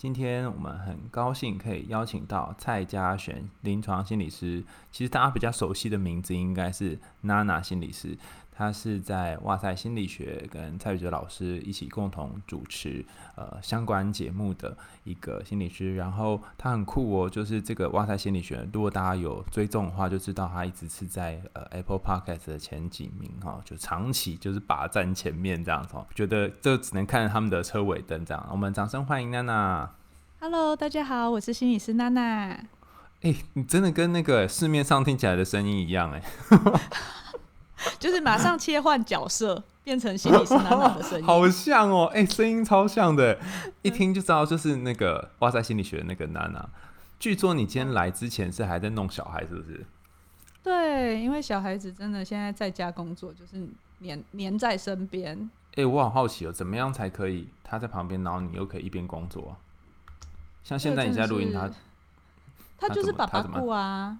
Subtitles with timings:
[0.00, 8.16] 今天我们很高兴可以邀请到蔡家璇临床心理师，其实大家比较熟悉的名字应该是娜娜心理师。
[8.60, 13.02] 他是在哇塞心理学跟蔡宇哲老师一起共同主持
[13.34, 28.48] 呃相关节目的一个心理师，然后他很酷哦，就是这个哇塞心理学，如果大家有追踪的话，就知道他一直是在呃 Apple Podcast 的前几名哈，就长期就是霸占前面这样子，觉得这只能看他们的车尾灯这样。
[28.52, 29.90] 我们掌声欢迎娜娜。
[30.38, 32.62] Hello，大家好，我是心理师娜娜。
[33.22, 36.22] 哎，你真的跟那个市面上听起来的声音一样哎。
[37.98, 43.38] 就是马上切换角色，变成心理师娜娜的声音， 好像哦，哎，声音超像的，
[43.82, 46.68] 一听就知道就是那个哇塞心理学的那个娜娜。
[47.18, 49.84] 据说你今天来之前是还在弄小孩，是不是？
[50.62, 53.66] 对，因为小孩子真的现在在家工作，就是
[53.98, 55.50] 黏黏在身边。
[55.76, 59.56] 哎，我好好奇哦，怎么样才可以他在旁边，然后你又可以一边工作？
[60.64, 61.70] 像现在你在录音，他
[62.78, 64.18] 他就是爸爸顾啊，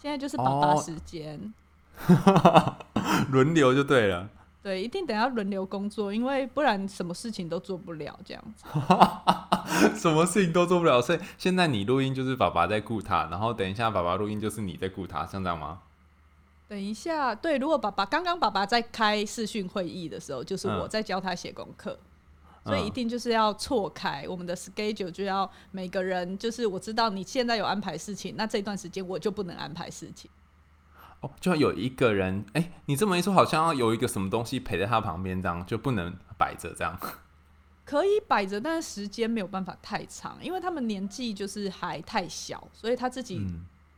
[0.00, 1.52] 现在就是爸爸时间。
[3.30, 4.28] 轮流就对了，
[4.62, 8.64] 对，一定等要轮流工作，因为不然什么事情都做不了这样子。
[9.94, 15.80] 什么事情都做不了，所以现在你录音就是爸爸在顾他，然后等一下爸爸录音就是你在顾他，像这样吗？
[16.68, 21.96] 等一下，对，如果爸爸刚刚爸爸在开视讯会议的时候，就是我在教他写功课，
[22.64, 30.28] 所以一定就是要错开我们的 schedule，就要每个人就是我知道你现在有安排事情，那这段时间我就不能安排事情。
[31.26, 36.98] 哦，就有一个人，哎，你这么一说，好像要有一个什么东西陪在他旁边，这样就不能摆着这样。
[37.84, 43.46] 可以摆着，但是时间没有办法太长，因为他们年纪就是还太小，所以他自己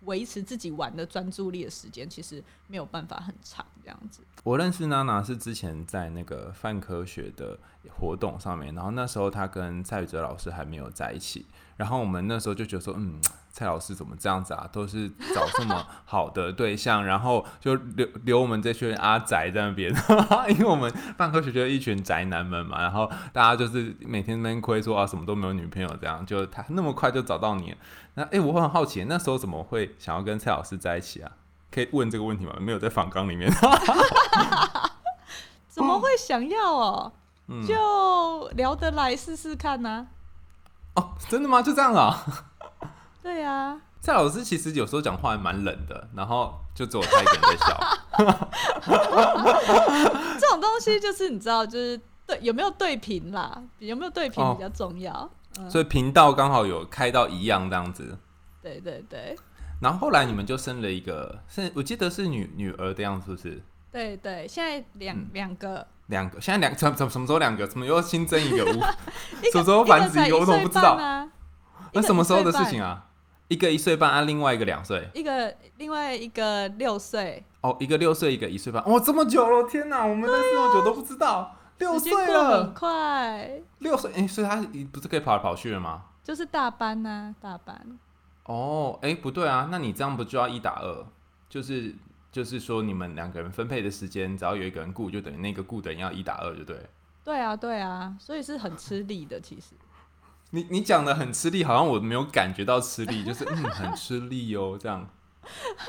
[0.03, 4.21] 维持自己玩的专注力的时间其实没有办法很长这样子。
[4.45, 7.59] 我认识娜娜是之前在那个泛科学的
[7.91, 11.47] 活动上面，然后那时候他跟蔡宇哲老师还没有在一起。
[11.77, 13.21] 然后我们那时候就觉得说，嗯，
[13.59, 14.69] 蔡老师怎么这样子啊？
[14.71, 19.93] 都是找这么好的对象，然后就留留我们这群阿宅在那边，
[20.49, 27.75] 因为我们办科学就一群宅男们嘛，然后大家就是每天闷亏说啊，什么都没有女朋友这样，就他那么快就找到你，
[28.15, 31.33] 那哎，我很好奇，那时候怎么会想要跟蔡老师在一起啊？
[31.73, 32.55] 可以问这个问题吗？
[32.61, 33.51] 没有在访纲里面，
[35.69, 37.13] 怎么会想要哦？
[37.67, 40.07] 就聊得来试试看呢。
[40.95, 41.61] 哦，真的吗？
[41.61, 42.25] 就这样啊？
[43.29, 43.79] 对呀。
[44.01, 47.79] 蔡老师其实有时候讲话还蛮冷的，然后就只有他一个人在笑。
[50.41, 55.31] 这种东西就是你知道，就是对有没有对频啦，有没有对频比较重要。
[55.69, 58.17] 所以频道刚好有开到一样这样子。
[58.63, 59.37] 对对对。
[59.83, 63.63] 然后后来你们就生了一个，是我记得是女女儿的样子，是不是？
[63.93, 65.87] 对对，现在两两个。
[66.07, 67.67] 两个，现在两怎怎什么时候两个？
[67.67, 68.65] 怎么又新增一个？
[69.53, 70.39] 什么时候繁殖一个？
[70.39, 70.99] 我怎么不知道？
[71.93, 73.05] 那什么时候的事情啊？
[73.49, 75.09] 一个一岁半啊，另外一个两岁。
[75.15, 77.45] 一个另外一个六岁。
[77.63, 78.83] 哦，一个六岁，一个一岁半。
[78.85, 80.07] 哦，这么久了，天哪！
[80.07, 83.61] 我们认识那么久都不知道，六岁了，很快。
[83.79, 84.57] 六岁，哎，所以他
[84.93, 86.05] 不是可以跑来跑去了吗？
[86.23, 87.99] 就是大班呢，大班。
[88.45, 91.07] 哦，哎，不对啊，那你这样不就要一打二？
[91.49, 91.95] 就是。
[92.31, 96.79] 就是说，你们两个人分配的时间，只要有一个人顾，就等于那个顾的人要一打二，就对。
[97.25, 99.41] 对啊，对啊，所以是很吃力的。
[99.41, 99.75] 其实，
[100.51, 105.09] 你你讲的很吃力，好像我没有感觉到吃力，就是嗯，很吃力哦，这样。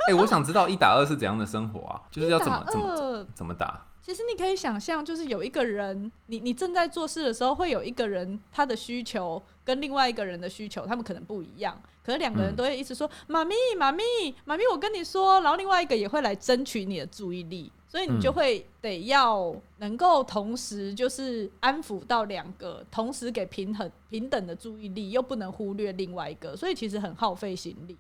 [0.07, 2.01] 哎，我想知道一打二是怎样的生活啊？
[2.11, 3.85] 就是要怎么怎么怎么打？
[4.01, 11.79] 其实你可以想象，就是有一个人，你你正在做事的时候，会有一个人他的需求跟另外一个人的需求，他们可能不一样。
[12.03, 14.03] 可是两个人都会一直说“妈咪，妈咪，
[14.45, 27.97] 妈咪”，我跟你说，然后另外一个也会来争取你的注意力，所以你就会得要能够同时就是安抚到两个，同时给平衡平等的注意力，又不能忽略另外一个，所以其实很耗费心力。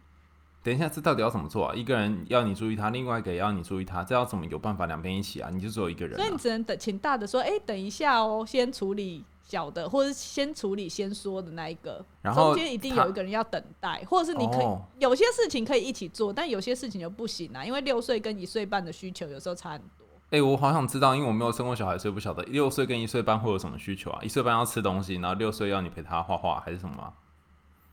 [0.61, 1.73] 等一下，这到底要怎么做啊？
[1.73, 5.49] 一个人要你注意他，另外一个也要你注意他，这要怎么有办法两边一起啊？
[5.51, 20.05] 你就只有一个人，所以你只能等，请大的说：“哎，等一下哦，先处理小的，或者先处理先说的那一个。”然后中间一定有一个人要等待，或者是你可以有些事情可以一起做，但有些事情就不行啊，因为六岁跟一岁半的需求有时候差很多。
[20.31, 24.19] 哎，我好想知道，因为我没有生过小孩，所以不晓得六岁跟一岁半会有什么需求啊？
[24.21, 27.13] 一岁半要吃东西，然后六岁要你陪他画画还是什么？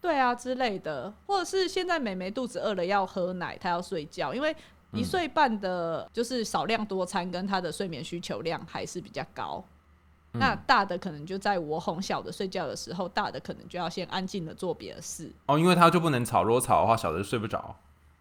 [0.00, 4.54] 对啊，之类的，或者是现在美眉肚子饿了要喝奶，她要睡觉，因为
[4.92, 9.64] 一岁半的，就是少量多餐，跟她的睡眠需求量还是比较高。
[10.32, 15.32] 那大的可能就在我哄小的睡觉的时候，大的可能就要先安静的做别的事。
[15.46, 17.74] 哦，因为他就不能吵，如果吵的话，小的就睡不着。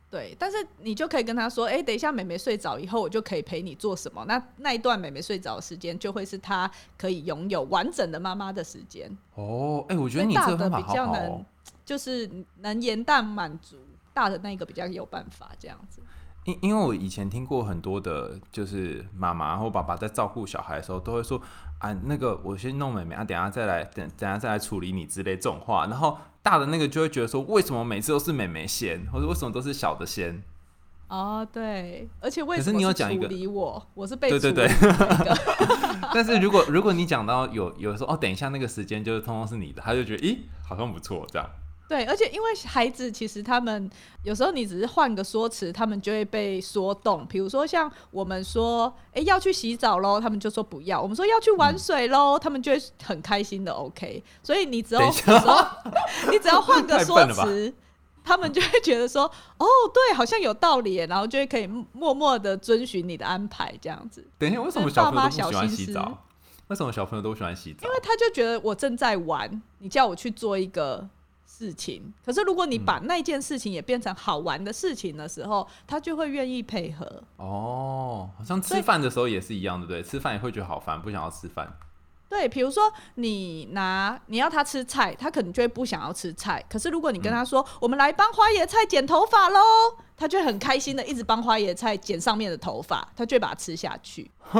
[0.09, 4.23] 对，但是你就可以跟他说，哎，等一下妹妹睡着以后，我就可以陪你做什么。
[4.25, 9.11] 那那一段妹妹睡着的时间，就会是她可以拥有完整的妈妈的时间。
[9.33, 11.43] 哦，哎，我觉得你这个比较能，
[11.85, 12.29] 就是
[12.61, 13.77] 能延宕满足
[14.13, 16.01] 大的那个比较有办法这样子。
[16.43, 21.41] 因因为我以前听过很多的，就是妈妈或爸爸在照顾小孩的时候，都会说
[21.79, 25.87] 啊，那个我先弄妹妹啊，等下再来，等等下再来处理你之类这种话。
[25.87, 30.43] 然后大的那个就会觉得说，为什么每次都是妹妹先，或者为什么都是小的先？
[31.07, 34.67] 哦，对，而且为什么你有讲一个理我，我是被对对对。
[36.13, 41.49] 但是如果如果你讲到有有时候哦，等一下那个时间就是通通是你的，他就觉得咦，好像不错这样。
[41.87, 43.87] 对，而且因为孩子其实他们
[44.23, 47.23] 有时候你只是换个说辞，他们就会被说动。
[47.27, 54.23] 比如说像我们说，哎，要去洗澡喽，他们就说不要；我们说要去玩水喽，他们就会很开心的 OK。
[54.41, 55.67] 所以你只要说，
[56.31, 57.71] 你只要换个说辞，
[58.23, 59.25] 他们就会觉得说，
[59.59, 64.25] 哦，对，好像有道理，然后就会可以默默的遵循你的安排这样子。
[64.39, 66.17] 等一下，为什么小朋友都喜欢洗澡？
[66.69, 67.87] 为什么小朋友都喜欢洗澡？
[67.87, 71.07] 因为他就觉得我正在玩，你叫我去做一个。
[71.57, 77.23] 事情，可是如果你把那件事情也变成好玩的事情的时候，他就会愿意配合。
[77.37, 81.71] 哦，好像吃饭的时候也是一样的，对，吃饭也会觉得好烦，不想要吃饭。
[82.35, 86.61] 对，比如说你拿你要他吃菜，他可能就会不想要吃菜。
[86.69, 89.59] 可是如果你跟他说，我们来帮花椰菜剪头发喽，
[90.17, 94.29] 他就很开心的一直帮花椰菜剪上面的头发，他就会把它吃下去。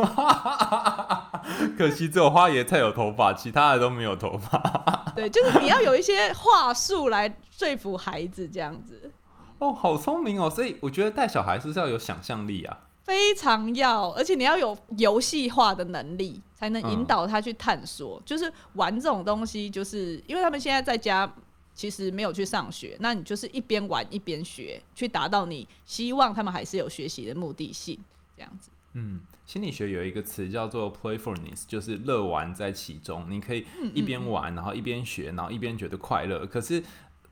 [1.77, 5.11] 可惜只有花椰菜有头发，其他的都没有头发。
[5.13, 9.11] 对，就是你要有一些话术来说服孩子这样子。
[9.59, 10.49] 哦，好聪明哦！
[10.49, 18.21] 所以我觉得带小孩是要有想象力啊，非常要，而且你要有游戏化的能力，才能引导他去探索。
[18.25, 21.31] 就是玩这种东西，就是因为他们现在在家
[21.73, 27.99] 其实没有去上学，那你就是一边玩一边学，去达到你希望他们还是有学习的目的性，
[28.35, 28.69] 这样子。
[28.93, 33.25] 嗯，心理学有一个词叫做 playfulness，就是乐玩在其中。
[33.29, 36.45] 你可以一边玩，然后一边学，然后一边觉得快乐。
[36.45, 36.81] 可是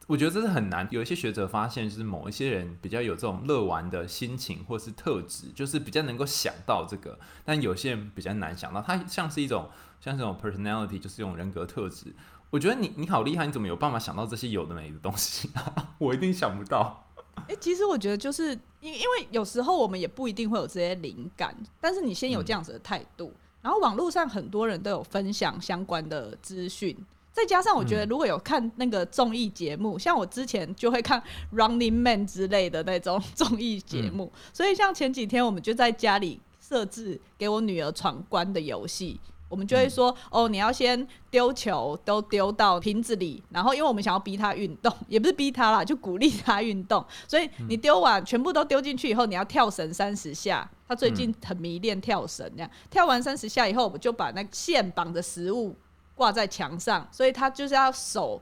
[0.08, 0.88] 我觉得这是很难。
[0.92, 7.18] 有一些学者发现，就是某一些人比较有这种乐玩的心情或是特质，就是比较能够想到这个。
[7.46, 9.70] 但有些人比较难想到，它像是一种
[10.02, 12.14] 像这种 personality，就是这种人格特质。
[12.50, 15.50] 我觉得你你好厉害，你怎么有办法想到这些有的没的东西？
[15.98, 17.08] 我一定想不到。
[17.48, 26.96] 哎，其实我觉得就是因因为有时候我们也不一定会有这些灵感，但是你先有这样子的态度，然后网络上很多人都有分享相关的资讯，
[27.34, 31.22] 再加上我觉得如果有看那个综艺节目，像我之前就会看
[31.52, 39.20] Running Man 之类的那种 综艺节目，所以像前几天我们就在家里设置给我女儿闯关的游戏。
[39.50, 47.06] 我们就会说，哦，你要先丢球，都丢到瓶子里，然后因为我们想要逼他运动， 也不是逼他啦，就鼓励他运动。
[47.28, 50.68] 所以你丢完全部都丢进去以后，你要跳绳三十下。
[50.88, 55.76] 他最近很迷恋跳绳，这样跳完三十下以后，我们就把那线绑着食物
[56.24, 58.42] 挂在墙上，所以他就是要手。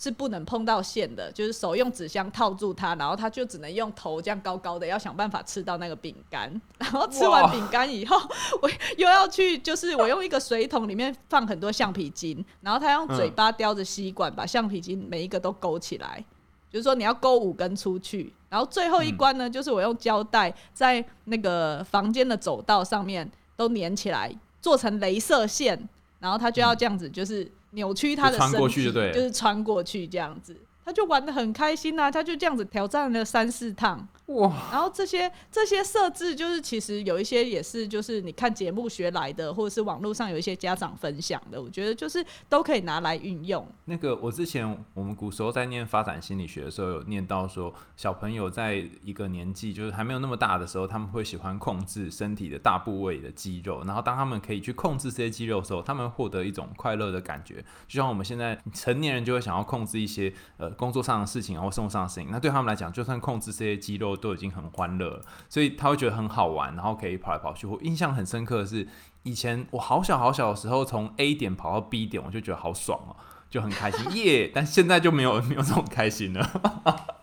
[0.00, 6.48] 是不能碰到线的，就是手用纸箱套住它，然后他就只能用头这样高高的，要想办法吃到那个饼干。
[6.78, 8.16] 然后吃完饼干以后，
[8.62, 16.24] 我又要去，就是我用一个水桶里面放很多橡皮筋，然后他用嘴巴叼着吸管把橡皮筋每一个都勾起来，
[16.70, 18.32] 就是说你要勾五根出去。
[18.48, 24.32] 然后最后一关呢，就是我用胶带在那个房间的走道上面都粘起来，
[24.62, 25.88] 做成镭射线，
[26.20, 27.50] 然后他就要这样子，就是。
[27.72, 30.56] 扭曲他的身体，就是穿过去这样子，
[30.86, 34.08] 他就玩的很开心呐，他就这样子挑战了三四趟。
[34.28, 34.52] 哇！
[34.70, 43.66] 然后这些这些设置就是其实有一些也是就是你看节目学来的，或者是网络上有一些家长分享的，我觉得就是都可以拿来运用。
[43.86, 57.64] 那个我之前我们古时候在念发展心理学的时候，有念到说，小朋友在一个年纪就是还没有那么大的时候，他们会喜欢控制身体的大部位的肌肉，然后当他们可以去控制这些肌肉的时候，他们获得一种快乐的感觉。
[57.86, 64.17] 就像我们现在成年人就会想要控制一些呃工作上的事情，或生活上的事情，那对他们来讲，就算控制这些肌肉。
[64.18, 67.66] 都已经很欢乐，所以他会觉得很好玩，然后可以跑来跑去。
[67.66, 68.86] 我印象很深刻的是，
[69.22, 73.16] 以前我好小好小的时候，从 A 点跑到 B 点，我就觉得好爽哦，
[73.48, 74.50] 就很开心耶。
[74.54, 77.16] 但现在就没有没有这种开心了。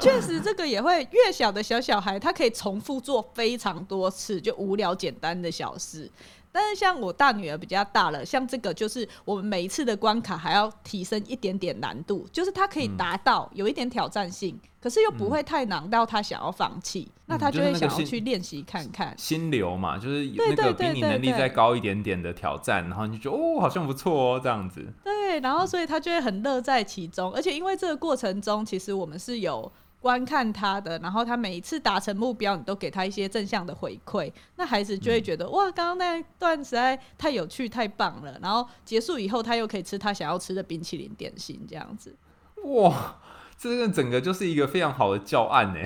[0.00, 6.10] 确实这个也会越小的小小孩，他可以重复做非常多次，就无聊简单的小事。
[6.50, 19.14] 但是像我大女儿比较大了，像这个就是我们每一次的关卡还要提升一点点难度，就是她可以达到有一点挑战性，可是又不会太难到她想要放弃，那她就会想要去练习看看。
[19.18, 24.86] 心流嘛，就是那个比你能力再高一点点的挑战，然后你就觉得哦，好像不错哦，这样子。
[25.04, 29.70] 对，然后所以她就会很乐在其中，而且因为这个过程中，其实我们是有。
[30.00, 38.38] 观看他的，然后他每一次达成目标，你都给他一些正向的回馈，那孩子就会觉得哇，刚刚那段实在太有趣、太棒了。
[38.40, 42.14] 然后结束以后，他又可以吃他想要吃的冰淇淋点心，这样子。
[42.64, 43.16] 哇，
[43.58, 45.80] 这个整个就是一个非常好的教案呢。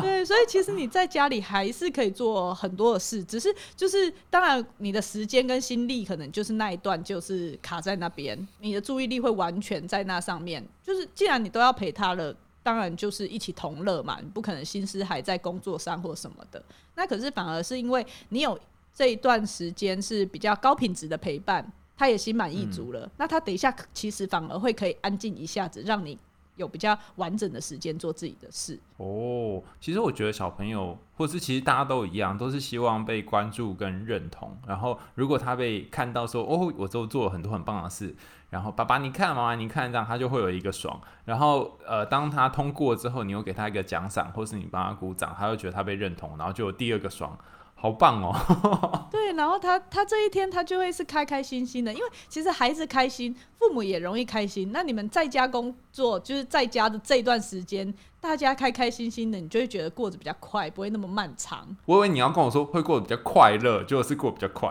[0.00, 10.66] 对，所以其实你在家里还是可以做很多的事，只是就是当然你的时间跟心力可能就是那一段就是卡在那边，你的注意力会完全在那上面。
[10.82, 12.34] 就是既然你都要陪他了。
[12.64, 16.60] 当然就是一起同乐嘛，你不可能心思还在工作上或什么的。
[16.96, 18.58] 那可是反而是因为你有
[18.92, 21.64] 这一段时间是比较高品质的陪伴，
[21.96, 23.08] 他也心满意足了。
[23.18, 26.18] 那他等一下其实反而会可以安静一下子，让你
[26.56, 28.78] 有比较完整的时间做自己的事。
[28.96, 34.56] 哦，其实我觉得小朋友，或是其实大家都一样，都是希望被关注跟认同。
[34.66, 38.14] 然后如果他被看到说哦，我都做了很多很棒的事。
[38.50, 41.00] 然后爸爸你看，妈妈你看，这样他就会有一个爽。
[41.24, 47.36] 然后呃，当他通过之后，你又给他一个奖赏，或是你帮他鼓掌，他会觉得他被认同，然后就有第二个爽，
[47.84, 48.32] 好棒哦。
[49.12, 54.70] 对，然后他他这一天他就会是开开心心的，因为其实孩子开心，父母也容易开心。
[54.72, 57.94] 那你们在家工作，就是在家的这段时间。
[58.22, 61.68] 大家开开心心的，你就会觉得过得比较快，不会那么漫长。
[61.84, 64.70] 我以为你要跟我说会过得比较快乐，就是过得比较快，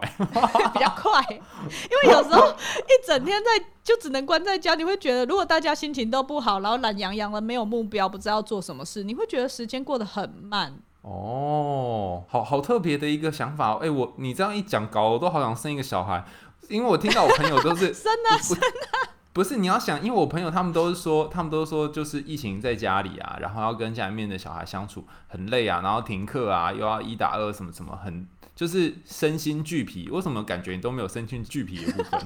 [0.74, 1.24] 比较快。
[1.30, 10.74] 因为有时候一整天在就只能关在家，你会觉得如果大家心情都不好，然后懒洋洋的，没有目标，不知道做什么事，你会觉得时间过得很慢。
[11.04, 13.76] 哦，好好特别的一个想法。
[13.76, 16.26] 哎，我你这样一讲，搞我都好想生一个小孩，
[16.70, 19.12] 因为我听到我朋友都是生 啊生啊。
[19.34, 30.08] 不 是你要想，因为我朋友他们都是说，他们都说就是疫情在家里啊，然后要跟家里面的小孩相处很累啊，然后停课啊，又要一打二什么什么，很就是身心俱疲。
[30.10, 32.22] 为什么感觉你都没有身心俱疲的部分？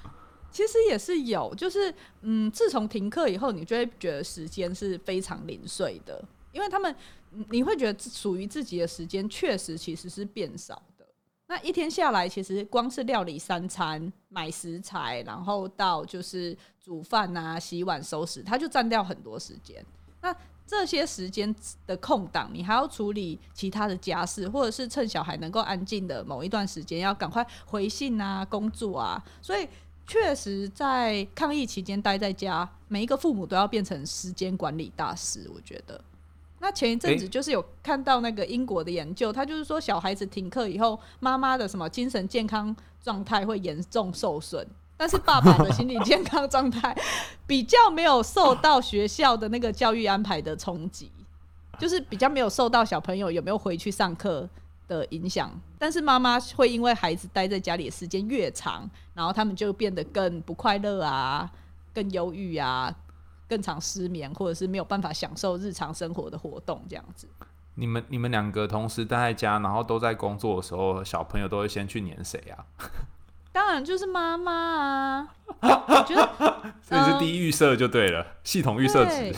[0.50, 6.94] 其实也是有，就是嗯，自从停课以后，你就会觉得时间是非常零碎的，因为他们
[7.50, 11.06] 你会觉得属于自己的时间确实其实是变少的。
[11.46, 19.84] 那一天下来，其实光是料理三餐、买食材，然后到就是煮饭啊、洗碗、收拾，他就占掉很多时间。
[20.20, 20.34] 那
[20.66, 21.54] 这些时间
[21.86, 29.24] 的空档，你还要处理其他的家事，或者是趁小孩能够安静的某一段时间，要赶快回信啊、工作啊。
[29.40, 29.66] 所以，
[30.06, 35.50] 确实在抗疫期间待在家，每一个父母都要变成时间管理大师。
[35.54, 35.98] 我觉得。
[36.60, 46.96] 那前一阵子就是有看到那个英国的研究，他就是说小孩子停课以后，妈妈的什么精神健康状态会严重受损，但是爸爸的心理健康状态
[47.46, 51.10] 比较没有受到学校的那个教育安排的冲击，
[51.78, 54.48] 就是比较没有受到小朋友有没有回去上课
[54.88, 61.48] 的影响，但是妈妈会因为孩子待在家里的时间越长，然后他们就变得更不快乐啊，
[61.94, 62.92] 更忧郁啊。
[63.48, 67.26] 更常失眠，或者是没有办法享受日常生活的活动，这样子。
[67.74, 72.64] 你们你们两个同时待在家，然后都在工作的时候，小朋友都会先去黏谁啊？
[73.52, 75.28] 当然就是妈妈啊！
[75.60, 79.34] 我觉得 这是第一预设就对了，系统预设值。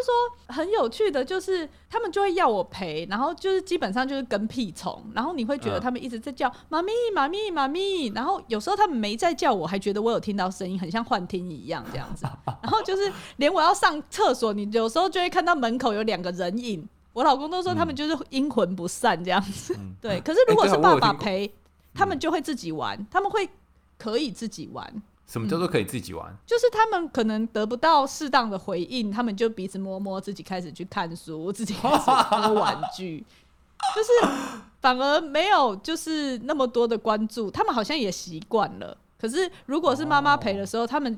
[0.00, 12.26] 应该是说很有趣的，就是他们就会要我陪，然后就是基本上就是跟屁虫，然后你会觉得他们一直在叫妈咪妈咪妈咪，然后有时候他们没在叫我，还觉得我有听到声音，很像幻听一样这样子。
[12.62, 19.76] 然后就是连我要上厕所，你有时候就会看到门口有两个人影，我老公都说他们就是阴魂不散这样子。
[20.00, 21.52] 对，可是如果是爸爸陪，
[21.94, 23.48] 他们就会自己玩，他们会
[23.98, 25.02] 可以自己玩。
[25.30, 26.36] 什么叫做可以自己玩？
[26.44, 32.10] 就是他们可能得不到适当的回应，他们就彼此摸摸，自己开始去看书，自己开始
[32.48, 33.24] 摸玩具，
[33.94, 34.32] 就是
[34.80, 38.96] 反而没有就是那么多的关注，他们好像也习惯了。
[39.20, 41.16] 可是如果是妈妈陪的时候，他们。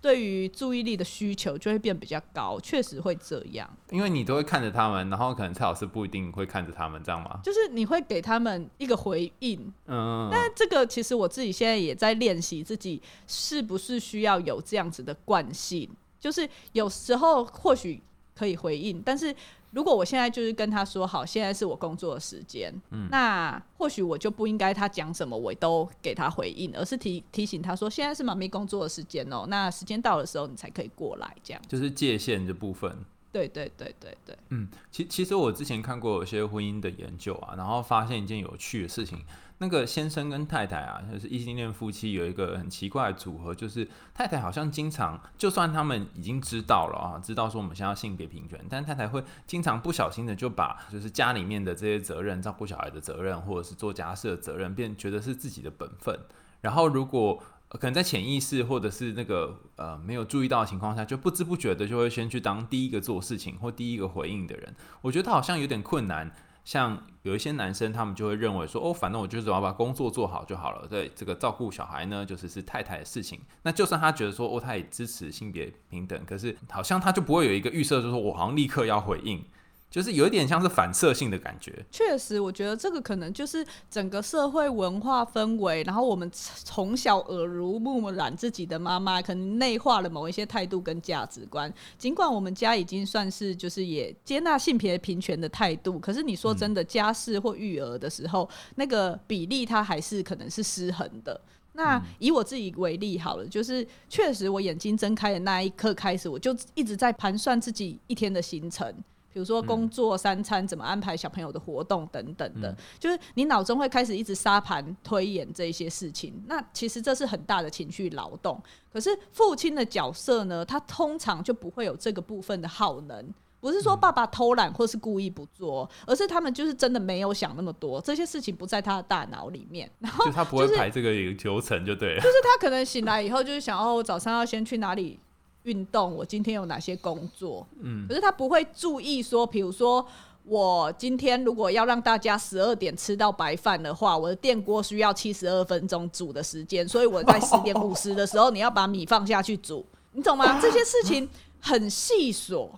[0.00, 3.68] 对于注意力的需求就会变比较高，确实会这样。
[3.90, 7.40] 因为你都会看着他们，然后可能蔡老师不一定会看着他们，这样吗？
[7.42, 10.28] 就是你会给他们一个回应，嗯。
[10.30, 15.88] 但这个其实我自己现在也在练习，自己是不是需要有这样子的惯性？
[16.20, 18.02] 就是有时候或许
[18.34, 19.34] 可以回应，但是。
[19.72, 31.62] 如果我现在就是跟他说好，现在是我工作的时间，嗯，那或许我就不应该他讲什么我都给他回应，而是提提醒他说现在是妈咪工作的时间哦，那时间到的时候你才可以过来，这样。
[31.68, 32.96] 就是界限的部分。
[33.32, 39.18] 对对对对对，嗯，其其实我之前看过有些婚姻的研究啊，然后发现一件有趣的事情，
[39.58, 56.14] 那个先生跟太太啊，就是异性恋夫妻有一个很奇怪的组合，就是太太好像经常，就算他们已经知道了啊，知道说我们现在要性别平权，但太太会经常不小心的就把就是家里面的这些责任，照顾小孩的责任，或者是做家事的责任，变觉得是自己的本分，
[56.60, 64.74] 然后如果可能在潜意识或者是那个呃没有注意到的情况下，就不知不觉的就会先去当第一个做事情或第一个回应的人。
[65.00, 66.30] 我觉得他好像有点困难。
[66.66, 70.84] 像有一些男生，他们就会认为说，哦，反正我就是要把工作做好就好了。
[70.88, 73.40] 对这个照顾小孩呢，就是是太太的事情。
[73.62, 79.42] 那就算他觉得说，哦，他也支持性别平等，可是好像他就不会有一个预设，就是说我好像立刻要回应。
[79.90, 81.72] 就是有一点像是反射性的感觉。
[81.90, 91.72] 确实，我觉得这个可能就是整个社会文化氛围，然后我们从小耳濡目染自己的妈妈，可能内化了某一些态度跟价值观。
[91.96, 101.40] 尽管我们家已经算是就是也接纳性别平权的态度，可是你说真的，家事或育儿的时候，那个比例它还是可能是失衡的。
[101.72, 108.94] 那以我自己为例好了，就是确实我眼睛睁开的那一刻开始，我就一直在盘算自己一天的行程。
[109.36, 116.42] 比如说工作、三餐怎么安排、小朋友的活动等等的，就是你脑中会开始一直沙盘推演这些事情。
[116.46, 118.58] 那其实这是很大的情绪劳动。
[118.90, 123.34] 可是父亲的角色呢，他通常就不会有这个部分的耗能。
[123.60, 129.90] 不是说爸爸偷懒或是故意不做，而是他们就是真的没有想那么多，这些事情不在他的大脑里面。
[129.98, 132.22] 然后他不会排这个流程就对了。
[132.22, 135.20] 就是他可能醒来以后就是想哦，我早上要先去哪里。
[135.66, 137.66] 运动，我今天有哪些工作？
[137.80, 140.04] 嗯，可是他不会注意说，比如说
[140.44, 150.58] 我今天如果要让大家十二点吃到白饭的话，我的电锅需要七十二分钟煮的时间，所以我在十点五十的时候，你要把米放下去煮，你懂吗？
[150.62, 151.28] 这些事情
[151.60, 152.70] 很细琐，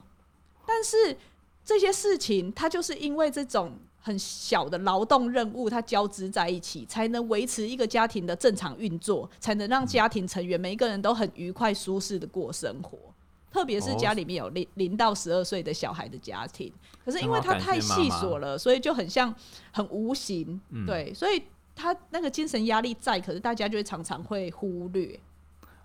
[0.67, 1.17] 但是
[1.65, 3.73] 这些事情，它就是因为这种。
[4.09, 12.99] 很小的劳动任务，它交织在一起，才能维持一个家庭的正常运作，才能让家庭成员每一个人都很愉快、舒适的过生活。
[13.53, 16.73] 特别是家里面有零零到十二岁的小孩的家庭，
[17.05, 19.35] 可是因为它太细琐了，所以就很像
[19.73, 20.59] 很无形。
[20.87, 21.43] 对，所以
[21.77, 25.21] 他那个精神压力在，可是大家就会常常会忽略。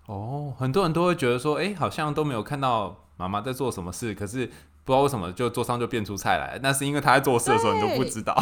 [0.06, 4.50] 哦，很多人都会觉得说，哎，好像都没有看到妈妈在做什么事，可是。
[4.84, 8.34] 不知道为什么就桌上就变出菜来，那是因为他在做事的时候你都不知道。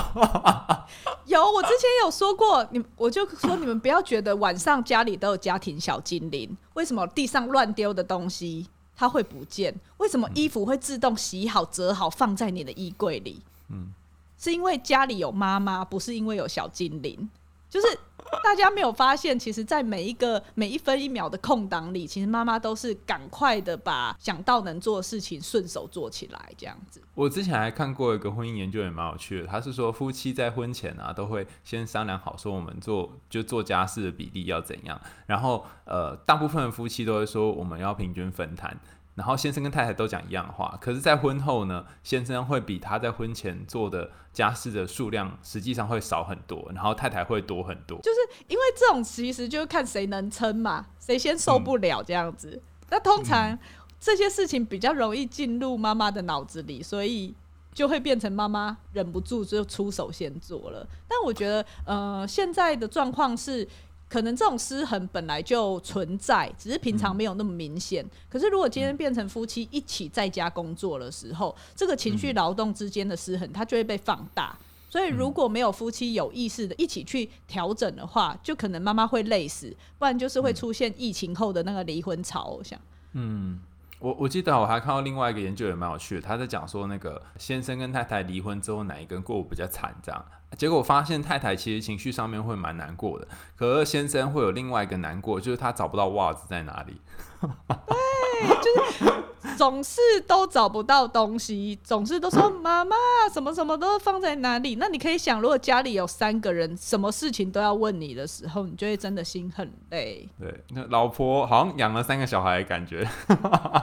[1.26, 9.74] 有，我之前有说过，你我就说你们不要觉得晚上家里都有家庭小精灵，为什么地上乱丢的东西它会不见？
[9.98, 13.40] 为什么衣服会自动洗好折好放在你的衣柜里？
[13.68, 13.92] 嗯，
[14.36, 17.30] 是因为家里有妈妈，不是因为有小精灵，
[17.70, 17.86] 就是。
[18.42, 27.02] 大家没有发现，其实，在每一个每一分一秒的空档里，其实妈妈都是赶快的把想到能做的事情顺手做起来，这样子。
[27.14, 29.46] 我之前还看过一个婚姻研究，也蛮有趣的。
[29.46, 35.00] 他是说，夫妻在婚前啊，都会先商量好，说我们做就做家事的比例要怎样。
[35.26, 38.78] 然后，呃，大部分的夫妻都会说，我们要平均分摊。
[39.14, 47.98] 然后先生跟太太都讲一样的话，可是，在婚后呢，先生会比他在婚前做的家事的数量实际上会少很多，然后太太会多很多。
[47.98, 52.62] 就是因为这种其实就是看谁能撑嘛，谁先受不了这样子。
[52.88, 53.58] 那通常
[54.00, 57.34] 这些事情比较容易进入妈妈的脑子里，所以
[57.74, 60.88] 就会变成妈妈忍不住就出手先做了。
[61.06, 63.68] 但我觉得，呃，现在的状况是。
[64.12, 68.04] 可能这种失衡本来就存在，只是平常没有那么明显。
[68.28, 74.54] 可是如果今天变成夫妻一起在家工作的时候，这个情绪劳动之间的失衡，它就会被放大。
[74.90, 82.48] 所以如果没有夫妻有意识的一起去调整的话，就可能妈妈会累死，不然就是会出现疫情后的那个离婚潮。
[82.58, 82.78] 我想，
[83.14, 83.58] 嗯。
[83.98, 90.22] 我我记得我还看到另外一个研究也蛮有趣的，他在讲说那个先生跟太太离婚之后哪一个人过得比较惨，这样
[90.56, 97.00] 结果发现太太其实情绪上面会蛮难过的，可是先生会有另外一个难过，就是他找不到袜子在哪里。
[97.40, 99.12] 对，就是。
[99.56, 102.96] 总是都找不到东西，总是都说妈妈
[103.32, 104.76] 什么什么都放在哪里。
[104.76, 110.28] 那你可以想，如果家里有三个人，什么事情都要问你的时候，你就会真的心很累。
[110.38, 113.06] 对，那老婆好像养了三个小孩，感觉。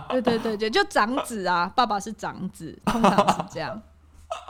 [0.10, 3.80] 对对对对，就长子啊，爸爸是长子，通常是这样。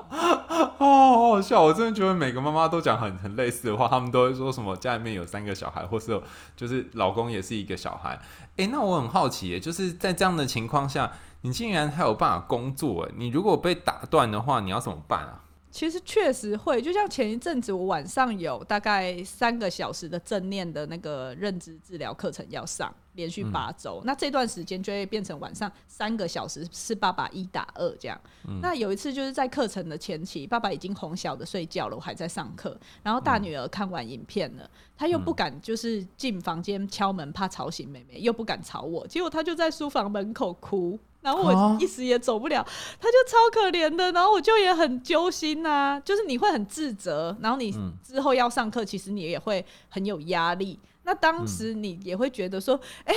[0.10, 1.62] 哦， 好好笑！
[1.62, 6.22] 我真的觉得每个妈妈都讲很很类似的话，他们都会说什么家里面有三个小孩，或是
[6.56, 8.20] 就是老公也是一个小孩。
[8.58, 11.12] 哎，那我很好奇，就是在这样的情况下，
[11.42, 13.10] 你竟然还有办法工作？
[13.16, 15.44] 你如果被打断的话，你要怎么办啊？
[15.72, 28.20] 其实确实会，就像前一阵子我晚上有大概三个小时的正念的那个认知治疗课程要上，连续八周，那这段时间就会变成晚上三个小时是爸爸一打二这样。
[28.62, 40.98] 那有一次就是在课程的前期，爸爸已经哄小的睡觉了，我还在上课，然后大女儿看完影片了，她又不敢就是进房间敲门，怕吵醒妹妹，又不敢吵我，结果她就在书房门口哭。
[41.22, 42.66] 然后我一时也走不了，
[42.98, 50.80] 他就超可怜的，然后我就也很揪心呐，就是你会很自责，然后你之后要上课，其实你也会很有压力。
[51.04, 53.14] 那当时你也会觉得说，哎，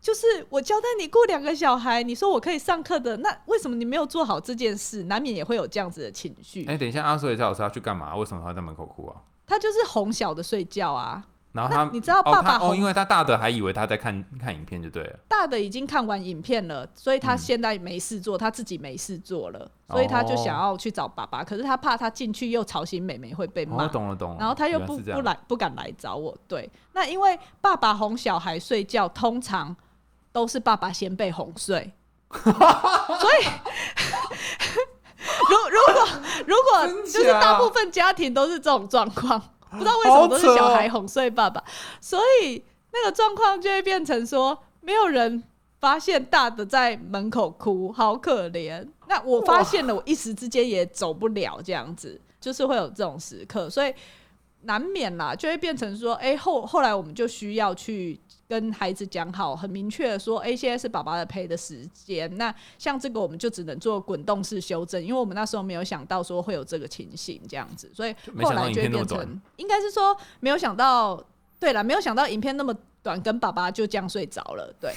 [0.00, 5.04] 就是我交代你雇两个小孩，你说我可以上课的，那为什么你没有做好这件事？
[5.04, 6.64] 难免也会有这样子的情绪。
[6.66, 8.14] 哎，等一下，阿苏也老师要去干嘛？
[8.16, 9.16] 为什么他在门口哭啊？
[9.46, 11.26] 他就是哄小的睡觉啊。
[11.58, 15.18] 然后他，你知道爸爸哦，因为他大的还以为他在看看影片就对了。
[15.26, 21.42] 大的已经看完影片了，所以他现在没事做，他自己没事做了，所以他就想要去找爸爸。
[21.42, 23.82] 可是他怕他进去又吵醒妹妹会被骂。
[23.82, 24.36] 我懂了，懂了。
[24.38, 26.32] 然后他又不不来，不敢来找我。
[26.46, 29.74] 对，那因为爸爸哄小孩睡觉，通常
[30.30, 31.92] 都是爸爸先被哄睡，
[32.30, 33.44] 所以
[35.50, 36.08] 如如果
[36.46, 39.42] 如果就是大部分家庭都是这种状况。
[39.70, 41.62] 不知道为什么都是小孩哄睡爸爸，
[42.00, 45.42] 所以那个状况就会变成说，没有人
[45.80, 48.86] 发现大的在门口哭，好可怜。
[49.06, 53.94] 那我发现了，我一时之间也走不了，这样子就是会有这种时刻，所以
[54.62, 58.20] 难免啦，就会变成说，哎，后后来我们就需要去。
[58.48, 62.34] 跟孩子讲好，很明确的说，哎，现在是爸爸的陪的时间。
[62.38, 71.22] 那像这个，我们就只能做滚动式修正，因为我们那时候没有想到说会有这个情形这样子，所以后来就变成，应该是说没有想到，
[71.60, 74.94] 对了，没有想到影片那么短，跟爸爸就这样睡着了，对，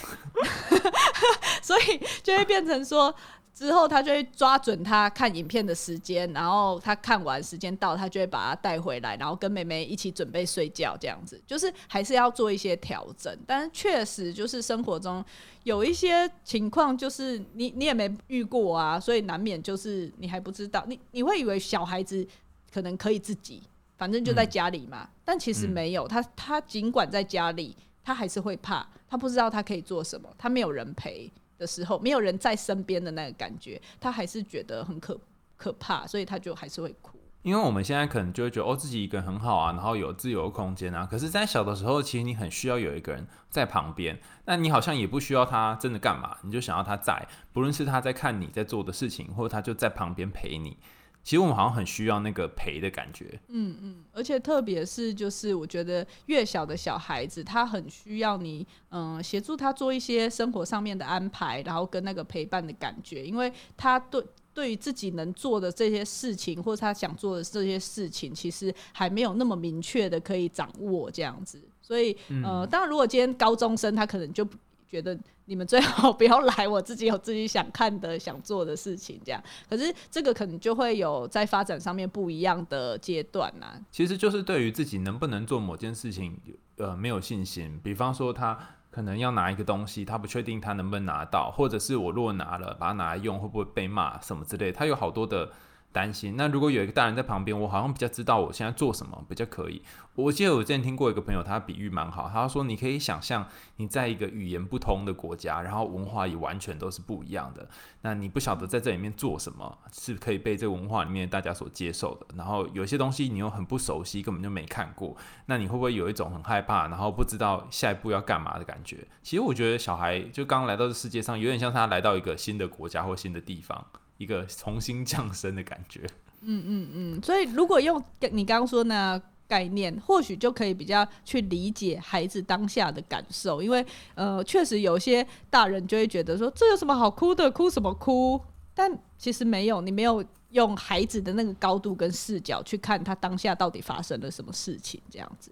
[1.62, 3.14] 所以就会变成说。
[3.54, 13.38] 之后，他就会抓准他看影片的时间，然后他看完时间到，他就会把他带回来，然后跟妹妹一起准备睡觉，这样子就是还是要做一些调整。
[13.46, 15.24] 但是确实就是生活中
[15.64, 22.26] 有一些情况，就是你你也没遇过啊，所以难免就是你还不知道，你你会以为小孩子
[22.74, 23.62] 可能可以自己，
[23.98, 31.32] 反正就在家里嘛，但其实没有，他他尽管在家里，他还是会怕，他不知道他可以做什么，他没有人陪。
[31.62, 35.17] 的时候，没有人在身边的那个感觉，他还是觉得很可
[35.56, 37.17] 可怕，所以他就还是会哭。
[37.43, 41.08] 因为我们现在可能就会觉得哦，自己一个人很好啊，然后有自由空间啊。
[41.10, 50.78] 可是，在小的时候，其实你很需要有一个人在旁边，那你好像也不需要他真的干嘛，你就想要他在，不论是他在看你在做的事情，或者他就在旁边陪你。
[51.23, 74.43] 其实我们好像很需要那个陪的感觉，嗯嗯，而且特别是就是我觉得越小的小孩子，他很需要你，嗯，协助他做一些生活上面的安排，然后跟那个陪伴的感觉，因为他对对于自己能做的这些事情，或者他想做的这些事情，其实还没有那么明确的可以掌握这样子，所以呃，当然如果今天高中生，他可能就
[74.89, 75.17] 觉得。
[75.52, 79.44] 你们最好 不要来，我自己有自己想看的、想做的事情，这样。
[79.70, 83.78] 可是这个可能就会有在发展上面不一样的阶段呐。
[83.92, 86.40] 其实就是对于自己能不能做某件事情，
[86.78, 87.78] 呃，没有信心。
[87.84, 88.58] 比方说，他
[88.90, 94.72] 可能要拿一个东西，他不确定他能不能拿到，或者是我如果拿了，把它拿来用，会不会被骂什么之类。
[94.72, 95.52] 他有好多的。
[95.91, 96.36] 担心。
[96.38, 99.82] 那如果有一个大人在旁边，我好像比较知道我现在做什么比较可以。
[100.15, 102.30] 我记得我之前听过一个朋友，他比喻蛮好。
[102.32, 107.65] 他说：“你可以想象你在一个语言不通的国家，然后文化也完全都是不一样的。
[108.01, 112.27] 那你不晓得在这里面做什么是可以被这个文化里面大家所接受的。
[112.36, 115.15] 然后有些东西你又很不熟悉，根本就没看过。
[115.45, 119.08] 那你会不会有一种很害怕，然后不知道下一步要干嘛的感觉？
[119.23, 123.86] 其实我觉得小孩就刚来到这世界上，有点像他来到一个新的国家或新的地方。”
[124.21, 126.01] 一个重新降生的感觉。
[126.41, 133.62] 嗯嗯嗯，所以如果用你刚刚说那概念，或许就可以比较去理解孩子当下的感受。
[133.62, 137.49] 因为呃，确实有些大人就会觉得说，这有什么好哭的？
[137.49, 138.39] 哭什么哭？
[138.73, 145.01] 但其实没有，你没有用孩子的那个高度跟视角去看他当下到底发生了什么事情。
[145.10, 145.51] 这样子，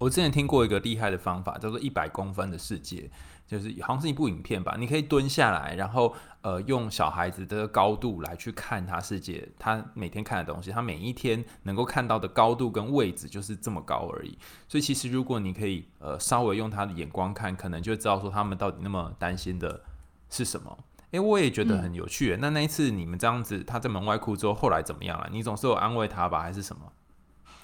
[0.00, 3.10] 我之前听过一个厉害的方法，叫做一百公分的世界。
[3.46, 14.38] 就是好像是一部影片吧，你可以蹲下来，然后呃用小孩子的高度来去看他世界，他每天看的东西，他每一天能够看到的高度跟位置就是这么高而已。
[14.68, 19.82] 所以其实如果你可以呃稍微用他的眼光看，可能就知道说他们到底那么担心的
[20.30, 20.78] 是什么。
[21.10, 22.38] 诶，我也觉得很有趣。
[22.40, 25.28] 那那一次你们这样子，他在门外哭之后，后来怎么样了？
[25.32, 26.92] 你总是有安慰他吧，还是什么？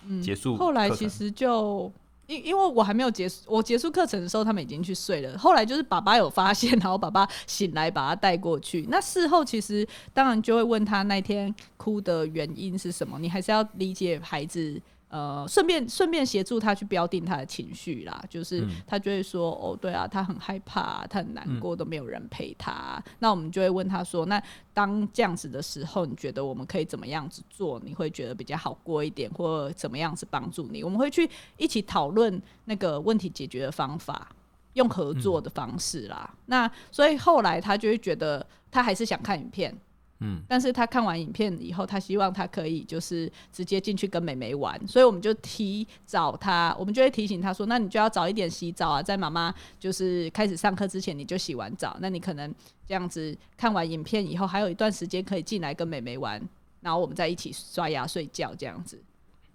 [0.09, 1.93] 嗯，结束后来其实就。
[2.27, 5.39] 因因为我还没有结束，我结束课程的时候，他们已经去睡了。
[5.39, 8.87] 后来就是爸爸有发现，然后爸爸醒来把他带过去。
[8.89, 13.19] 那事后其实当然就会问他那天哭的原因是什么。
[13.19, 23.03] 你还是要理解孩子呃，顺便顺便协助他去标定他的情绪啦，就是嗯他就会说，哦，对啊，他很害怕，他很难过，都没有人陪他。
[23.21, 24.43] 那我们就会问他说，那
[24.75, 27.81] 当这样子的时候，你觉得我们可以怎么样子做？
[27.85, 30.83] 你会觉得比较好过一点，或怎么样子帮助你？
[30.83, 34.29] 我们会去一起讨论那个问题解决的方法，
[34.73, 36.35] 用合作的方式啦。
[36.47, 39.73] 那所以后来他就会觉得，他还是想看影片。
[40.21, 52.51] 嗯，但是他看完影片以后，他希望他可以就是直接进去跟妹妹玩，所以我们就提早他，我们就会提醒他说，那你就要早一点洗澡啊，在妈妈就是开始上课之前你就洗完澡，那你可能
[52.87, 56.41] 这样子看完影片以后，还有一段时间可以进来跟妹妹玩，
[56.81, 58.99] 然后我们再一起刷牙睡觉这样子，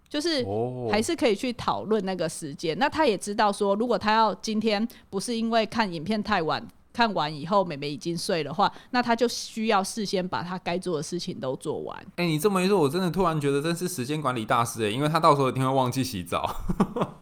[0.08, 0.46] 就是，
[0.92, 2.78] 还是可以去讨论那个时间。
[2.78, 6.64] 那他也知道说，如果他要今天不是因为看影片太晚。
[6.94, 11.98] 看完以后，妹妹已经睡的话，那他就需要事先把他该做的事情都做完。
[12.18, 16.58] 哎、你这么一说，我真的突然觉得真是时间管理大师哎，因为他到时候一定会忘记洗澡。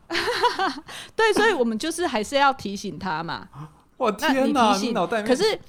[1.15, 3.47] 对，所以我们就是还是要提醒他嘛。
[3.97, 5.59] 我天哪，提醒，脑袋里面可是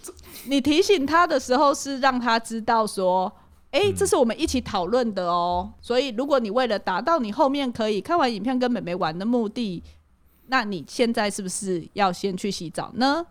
[0.47, 3.31] 你提醒他的时候是让他知道说，
[3.73, 5.73] 哎、这是我们一起讨论的哦。
[5.81, 9.83] 所以如果你为了达到你后面可以看完影片跟妹妹玩的目的，
[10.47, 13.27] 那你现在是不是要先去洗澡呢？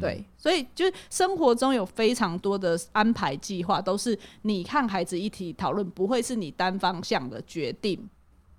[0.00, 8.08] 对，所以就是生活中有非常多的安排计划，都是你看孩子一起讨论，不会是你单方向的决定。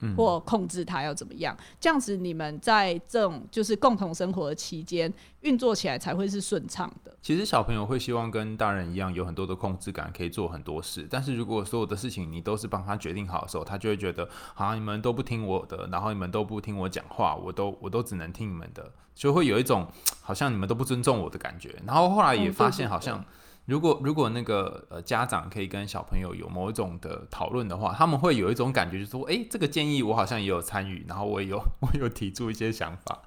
[0.02, 7.16] 嗯或控制他要怎么样，这样子你们在这种就是共同生活的期间运作起来才会是顺畅的。
[7.22, 11.08] 其实小朋友会希望跟大人一样有很多的控制感，可以做很多事。
[11.10, 19.86] 但是如果所有的事情你都是帮他决定好的时候，他就会觉得，好像你们都不听我的，然后你们都不听我讲话，我都我都只能听你们的，就会有一种
[20.22, 21.76] 好像你们都不尊重我的感觉。
[21.86, 23.24] 然后后来也发现好像。
[23.70, 33.22] 如果如果那个呃家长可以跟小朋友有某一种的讨论的话，他们会有一种感觉，就是说，诶，这个建议我好像也有参与，然后我也有 我有提出一些想法。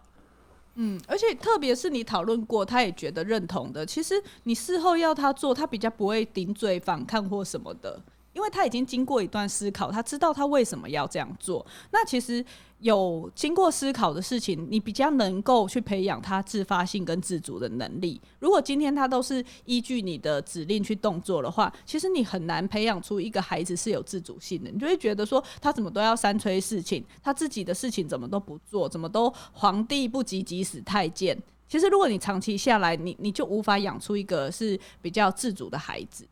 [0.75, 8.03] 嗯，而且特别是你讨论过，他也觉得认同的，其实你事后要他做，他比较不会顶嘴反抗或什么的，
[8.33, 11.65] 因为他已经经过一段思考，他知道他为什么要这样做。
[11.91, 12.45] 那其实
[12.79, 18.21] 有经过思考的事情，你比较能够去培养他自发性跟自主的能力。
[18.41, 24.71] 如果今天他都是依据你的指令去动作的话，其实你很难培养出一个孩子是有自主性的。
[24.71, 31.37] 你就会觉得说，他怎么都要三催四请，他自己的事情怎么都不做，怎么都皇帝不急急死太监。
[31.69, 36.27] 其实，如果你长期下来，你你就无法养出一个是比较自主的孩子。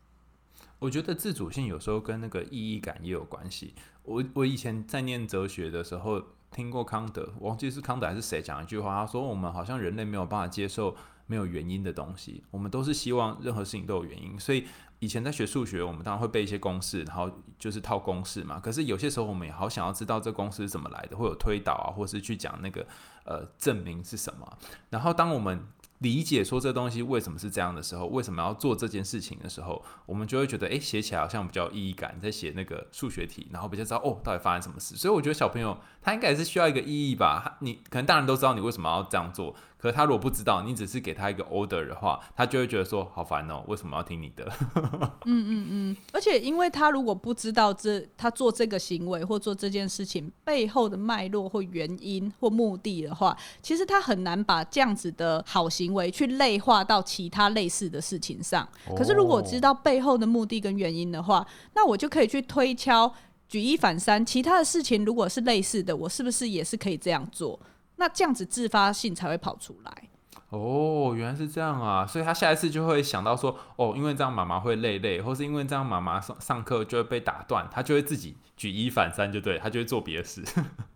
[0.81, 3.75] 我觉得自主性有时候跟那个意义感也有关系。
[4.03, 14.41] 我我以前在念哲学的时候听过康德，忘记是康德还是谁讲一句话，他说我们好像人类没有办法接受没有原因的东西，我们都是希望任何事情都有原因。
[14.41, 14.67] 所以
[14.99, 18.59] 以前在学数学，我们当然会背一些公式，然后就是套公式嘛。
[18.59, 22.87] 可是有些时候我们也好想要知道这公式是怎么来的，会有推导啊，或是去讲那个
[23.25, 24.59] 呃证明是什么。
[24.89, 25.63] 然后当我们
[26.01, 32.19] 理解说这东西为什么是这样的时候，为什么要做这件事情的时候，我们就会觉得，诶，写起来好像比较有意义感。
[32.23, 34.97] 在写那个数学题，然后比较知道哦，到底发生什么事。
[34.97, 37.59] 所以我觉得小朋友他应该也是需要一个意义吧。
[37.61, 44.45] 你可能大人都知道你为什么要这样做，可是他如果不知道，你只是给他一个 order 的话，他就会觉得说好烦哦，为什么要听你的？
[45.25, 58.69] 嗯嗯嗯而且，因为他如果不知道这他做这个行为或做这件事情背后的脉络或原因或目的的话，其实他很难把这样子的好行为去类化到其他类似的事情上。
[58.97, 63.11] 可是，如果我知道背后的目的跟原因的话，那我就可以去推敲、
[63.49, 67.59] 举一反三，其他的事情如果是类似的，我是不是也是可以这样做？
[68.01, 70.09] 那这样子自发性才会跑出来。
[70.49, 72.05] 哦，原来是这样啊！
[72.05, 80.43] 所以他下一次就会想到说，哦，因为这样妈妈会累累，或是因为这样妈妈上上课就会被打断，他就会自己举一反三，就对，他就会做别的事。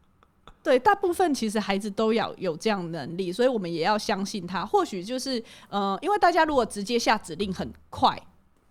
[0.65, 4.65] 对，大部分其实孩子都要有这样的能力，所以我们也要相信他。
[4.67, 8.19] 或许就是呃，因为大家如果直接下指令很快，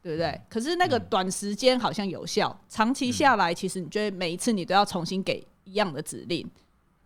[0.01, 0.41] 对不对？
[0.49, 6.45] 可是那个短时间好像有效，长期下来，其实你觉得每一次你都要重新给一样的指令，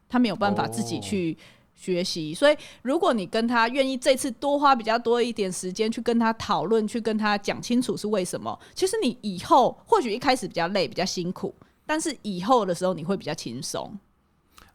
[0.10, 1.38] 他没有办法自己哦去
[1.76, 2.34] 学习。
[2.34, 11.54] 所以，如果你跟他愿意这次多花比较多一点时间去跟他讨论，去跟他讲清楚是为什么，其实你以后或许一开始比较累、比较辛苦，
[11.86, 13.98] 但是以后的时候你会比较轻松。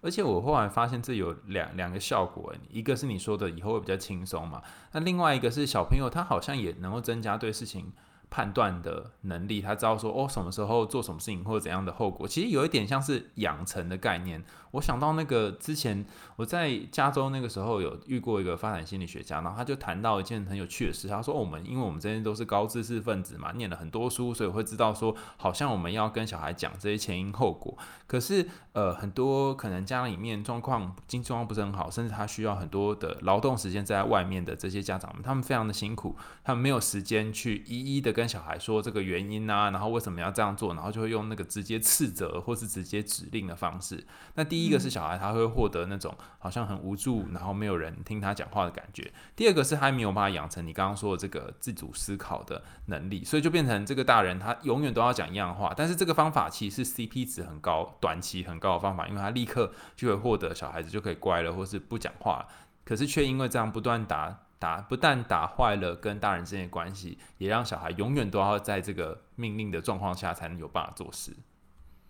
[0.01, 7.93] 而且我后来发现这有两两个效果，一个是你说的以后会比较轻松嘛，那另外一个是小朋友他好像也能够增加对事情
[8.29, 14.43] 判断的能力，他知道说哦什么时候做什么事情或者怎样的后果，其实有一点像是养成的概念。
[14.73, 16.05] 我想到那个之前
[16.37, 27.77] 我在加州那个时候有遇过一个发展心理学家，然后他就谈到一件很有趣的事，他说我们因为我们这些都是高知识分子嘛，念了很多书，所以会知道说好像我们要跟小孩讲这些前因后果。
[28.07, 44.07] 可是呃很多可能家里面状况经济状况不是很好，甚至他需要很多的劳动时间在外面的这些家长们，他们非常的辛苦，他们没有时间去一一的跟小孩说这个原因啊，然后为什么要这样做，然后就会用那个直接斥责或是直接指令的方式。
[44.35, 49.13] 那第一个是小孩，他会获得那种好像很无助，然后没有人听他讲话的感觉。
[49.35, 55.73] 第二个是他没有办法养成你刚刚说的这个自主思考的能力，所以就变成这个大人他永远都要讲一样话。
[55.77, 62.47] 但是这个方法其实是 CP 值很高、短期很高的方法，因为他立刻就会获得小孩子就可以乖了，或是不讲话。
[62.85, 71.33] 可是却因为这样不断打打，不但打坏了跟大人之间的关系，也让小孩永远都要在这个命令的状况下才能有办法做事。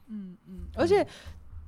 [0.09, 1.07] 嗯嗯，而且。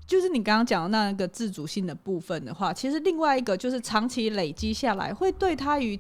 [0.07, 5.99] 就是你刚刚讲的那个自主性的部分的话，其实另外一个就是长期累积下来，会对他于，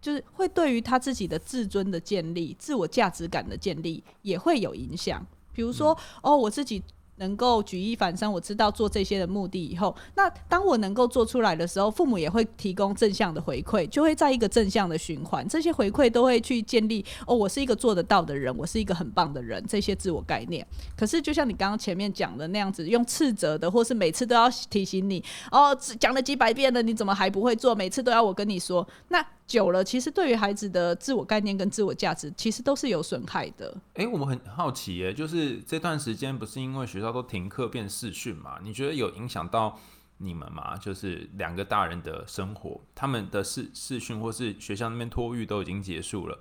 [0.00, 5.26] 就是会对于他自己的自尊的建立、自我价值感的建立也会有影响。
[5.52, 6.82] 比如说，哦，我自己。
[7.18, 15.46] 能够举一反三，我知道做这些的目的以后，那当我能够做出来的时候，父母也会提供正向的回馈，就会在一个正向的循环。
[15.48, 20.66] 这些回馈都会去建立哦，我是一个做得到的人，我是一个很棒的人，这些自我概念。
[20.96, 27.74] 可是就像你刚刚前面讲的那样子，用斥责的，或是每次都要提醒你哦，讲了几百遍了，你怎么还不会做？
[27.74, 29.24] 每次都要我跟你说，那。
[29.48, 33.74] 久了，其实对于孩子的自我概念跟自我价值，其实都是有损害的。
[33.94, 38.58] 哎，我们很好奇耶，就是这段时间不是因为学校都停课变视讯嘛？
[38.62, 39.78] 你觉得有影响到
[40.18, 40.76] 你们吗？
[40.76, 46.38] 就是两个大人的生活，他们的视视讯或是学校那边托育都已经结束了，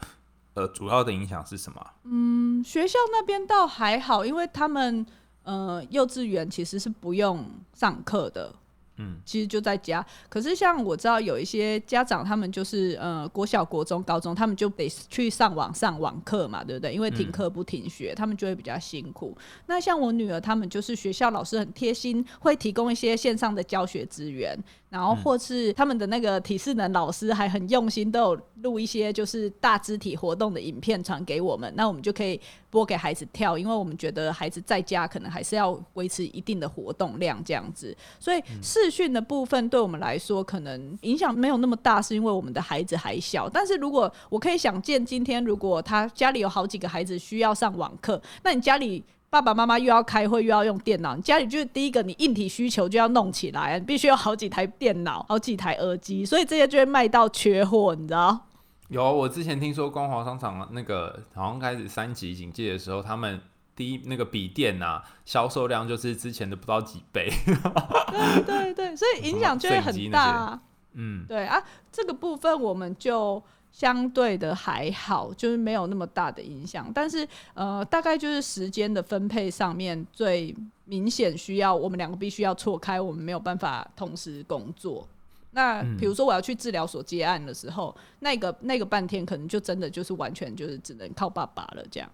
[0.56, 1.88] 呃，主要的影响是什么？
[2.04, 5.06] 嗯，学校那边倒还好，因为他们
[5.44, 8.54] 呃幼稚园其实是不用上课的。
[8.98, 10.06] 嗯，其实就在家。
[10.28, 16.94] 可是像我知道有一些家长，他们就是呃国小、国中、高中，他们就得去上网上网课嘛，对不对？
[16.94, 19.38] 因为停课不停学，他们就会比较辛苦。
[19.68, 24.58] 那像我女儿，他们就是学校老师很贴心，会提供一些线上的教学资源。
[24.90, 43.50] 然后或是他们的那个体适能老师还很用心，都有录一些就是大肢体活动的影片传给我们，那我们就可以播给孩子跳，因为我们觉得孩子在家可能还是要维持一定的活动量这样子，所以视讯的部分对我们来说可能影响没有那么大，是因为我们的孩子还小。
[43.50, 49.04] 但是如果我可以想见，今天如果他家里有好几个孩子需要上网课，那你家里。
[49.30, 58.40] 爸爸妈妈又要开会又要用电脑，你家里就是第一个，你硬体需求就要弄起来，必须有好几台电脑、好几台耳机，所以这些就会卖到缺货，你知道？
[58.88, 63.42] 有，我之前听说光华商场那个好像开始三级警戒的时候，他们
[63.76, 67.30] 第一那个笔电啊销售量就是之前的不到几倍。
[67.46, 70.58] 对对对，所以影响就会很大。
[70.96, 71.62] 嗯，对啊，
[71.92, 73.44] 这个部分我们就。
[73.78, 76.92] 相对的还好，就是没有那么大的影响。
[76.92, 85.08] 但是，呃，大概就是时间的分配上面最明显需要，我们两个必须要错开，我们没有办法同时工作。
[85.52, 92.10] 那比如说我要去治疗所接案的时候，那个那个半天可能就真的就是完全就是只能靠爸爸了，这样。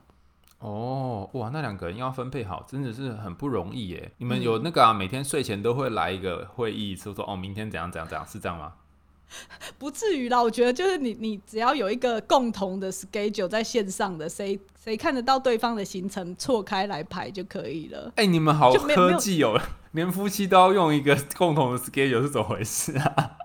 [0.59, 4.11] 哦，哇，那两个人要分配好，真的是很不容易耶。
[4.17, 8.73] 你们有那个啊，每天睡前都会来一个会议，说说哦，明天怎样怎样怎样，是这样吗？
[9.77, 18.11] 不至于啦，我觉得就是你，你只要有一个共同的 schedule 在线上的，谁谁看得到对方的行程，错开来排就可以了。
[18.15, 19.59] 哎，你们好科技哦，
[19.91, 23.37] 连夫妻都要用一个共同的 schedule 是怎么回事啊？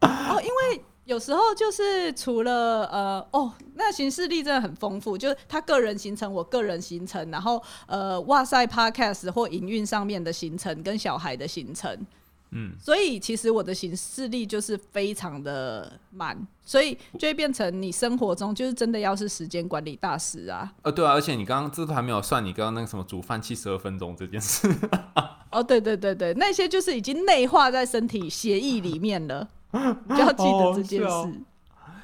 [0.02, 12.06] 哦，因为有时候就是除了呃，哦，那行事历真的很丰富，就是他个人行程，我个人行程，然后呃，哇塞，podcast 或营运上面的行程跟小孩的行程。
[12.52, 20.72] 嗯，所以其实我的行事力就是非常的满，所以就会变成你生活中就是真的要是时间管理大师啊。
[20.82, 24.68] 呃，对啊，而且你刚刚这都还没有算你刚刚那个什么煮饭七十二分钟这件事。
[25.52, 31.40] 哦，对对对对，那些就是已经内化在身体协议里面了， 就要记得这件事。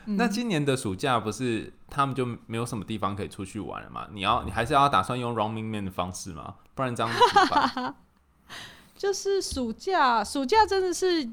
[0.09, 4.06] 那今年的暑假不是他们就没有什么地方可以出去玩了吗？
[4.12, 6.54] 你要你还是要打算用 Running Man 的方式吗？
[6.76, 7.94] 不然这样怎么办？
[8.96, 11.28] 就是暑假，暑假真的是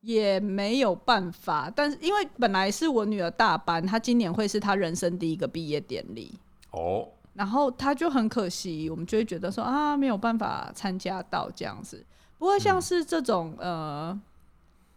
[0.00, 1.72] 也没有办法。
[1.74, 6.36] 但是因为本来是我女儿大班，她今年会是她人生第一个毕业典礼
[6.72, 12.04] 哦，然后她就很可惜，我们就会觉得说啊，没有办法参加到这样子。
[12.38, 14.20] 不过像是这种呃，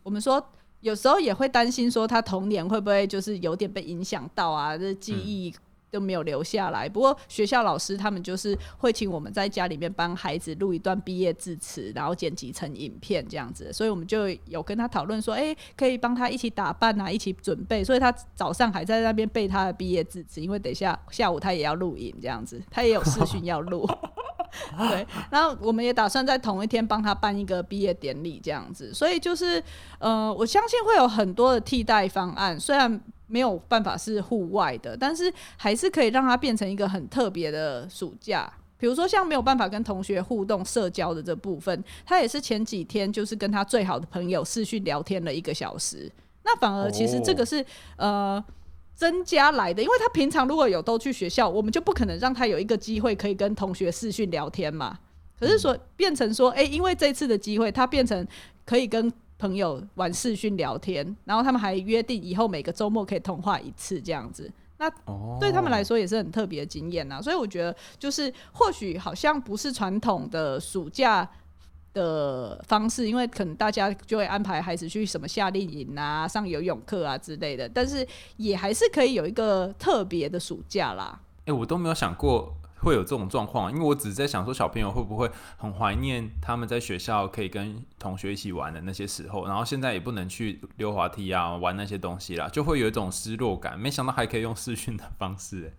[0.01, 0.43] 我们说
[0.79, 4.75] 有时候也会担心说，她童年会不会就是有点被影响到啊？
[4.77, 5.53] 这记忆。
[5.95, 6.87] 都没有留下来。
[6.87, 13.71] 不过学校老师他们就是会请我们在家里面帮孩子录一段毕业致辞，然后剪辑成影片这样子。
[13.71, 17.83] 所以我们就有跟他讨论说，哎，可以帮他一起打扮啊，一起准备。
[17.83, 23.87] 所以他早上还在那边背他的毕业致辞，因为等一下下午他也要录影这样子，他也有视讯要录。
[24.77, 28.93] 对，然后我们也打算在同一天帮他办一个毕业典礼，这样子。
[28.93, 29.61] 所以就是，
[29.99, 38.51] 呃，我相信会有很多的替代方案，虽然没有办法是户外的，但是还是可以让它变成一个很特别的暑假。
[38.77, 46.11] 比如说，像没有办法跟同学互动、社交的这部分，他也是前几天就是跟他最好的朋友视讯聊天了一个小时。
[46.43, 47.65] 那反而其实这个是
[47.97, 48.43] 呃。
[48.97, 54.97] 增加来的，因为他平常如果有都去学校，我们就不可能让他有一个机会可以跟同学视讯聊天嘛。
[55.37, 58.25] 可是说变成说，哎，因为这次的机会，他变成
[58.65, 64.51] 可以跟朋友玩视讯聊天，然后他们还约定以后每个周末可以通话一次这样子。
[64.77, 64.89] 那
[65.39, 67.21] 对他们来说也是很特别的经验呐。
[67.21, 71.29] 所以我觉得，就是或许好像不是传统的暑假。
[71.95, 78.05] 的方式，因为可能大家就会安排孩子去什么夏令营啊、上游泳课啊之类的，但是
[78.35, 81.17] 也还是可以有一个特别的暑假啦。
[81.45, 93.79] 哎，我都没有想过会有这种状况，因为我只是在想说，小朋友会不会很怀念他们在学校可以跟同学一起玩的那些时候，然后现在也不能去溜滑梯啊、玩那些东西啦，就会有一种失落感。
[93.79, 95.73] 没想到还可以用视讯的方式，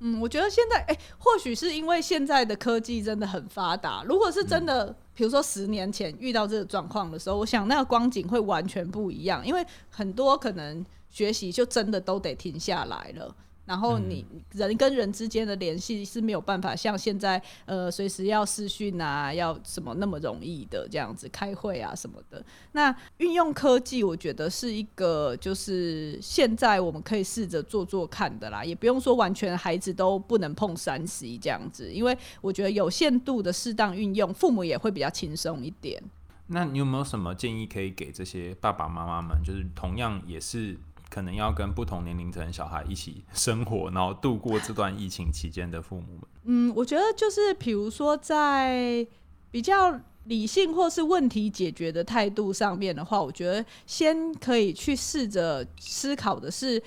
[0.00, 4.04] 嗯，我觉得现在，哎，或许是因为现在的科技真的很发达。
[4.06, 13.34] 如果是真的，比如说十年前遇到这个状况的时候，我想那个光景会完全不一样，因为很多可能学习就真的都得停下来了。
[13.66, 22.44] 然后你人跟人之间的联系是没有办法像现在呃随时要视讯啊，要什么那么容易的这样子开会啊什么的。
[22.72, 36.02] 那运用科技，我觉得是一个就是现在我们可以试着做做看的啦，也不用说完全孩子都不能碰三 C 这样子，因为我觉得有限度的适当运用，父母也会比较轻松一点。
[36.48, 39.38] 那你有没有什么建议可以给这些爸爸妈妈们？
[39.42, 40.76] 就是同样也是。
[41.14, 46.22] 可能要跟不同年龄层小孩一起生活，然后度过这段疫情期间的父母们。
[46.42, 49.06] 嗯，我觉得就是，比如说在
[49.48, 56.82] 比较理性或是问题解决的态度上面的话，我觉得先可以去试着思考的是，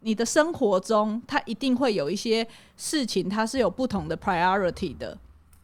[0.00, 2.46] 你的生活中它一定会有一些
[2.76, 5.16] 事情，它是有不同的 priority 的。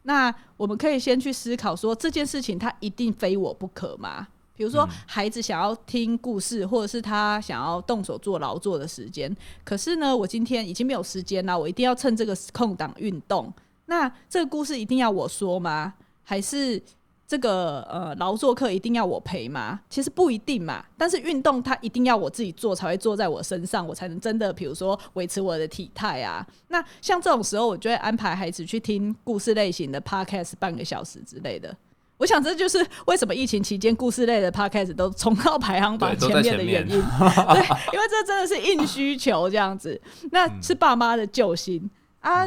[0.04, 4.28] 那我们可以先去思考说，这件事情它一定非我不可吗？
[4.59, 9.34] 比如说，孩子想要听故事，或者是他想要动手做劳作的时间，
[9.64, 13.50] 可是呢，我今天已经没有时间了，我一定要趁这个空档运动。
[13.86, 15.94] 那这个故事一定要我说吗？
[16.24, 16.82] 还是
[17.24, 19.78] 这个呃劳作课一定要我陪吗？
[19.88, 20.84] 其实不一定嘛。
[20.96, 26.44] 但是运动它一定要我自己做才会做在我身上，我才能真的，比如说维持我的体态啊。
[26.66, 31.74] 那像这种时候，我就会安排孩子去听故事类型的 podcast 半个小时之类的。
[32.18, 37.00] 我想这就是为什么疫情期间故事类的 podcast 都冲到排行榜前面的原因。
[37.54, 37.62] 对，
[37.92, 39.98] 因为这真的是硬需求这样子，
[40.32, 41.88] 那是爸妈的救星
[42.20, 42.46] 啊。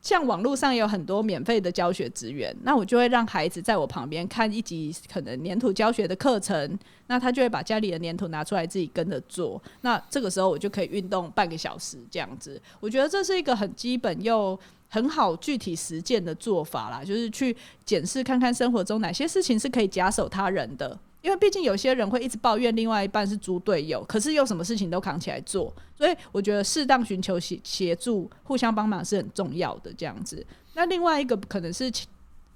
[0.00, 9.62] 像网络上有很多免费的教学资源，那我就会让孩子在我旁边看一集可能粘土教学的课程，那他就会把家里的粘土拿出来自己跟着做。
[9.82, 12.60] 那这个时候我就可以运动半个小时这样子。
[12.80, 14.58] 我觉得这是一个很基本又。
[14.94, 29.90] 很好，具体实践的做法啦，就是去检视看看生活中哪些事情是可以假手他人的，因为毕竟有些人会一直抱怨另外一半是猪队友，可是又什么事情都扛起来做，所以我觉得适当寻求协协助、互相帮忙是很重要的。
[29.94, 32.06] 这样子，那另外一个可能是情